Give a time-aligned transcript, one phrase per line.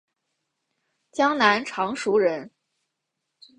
[1.11, 2.49] 江南常熟人。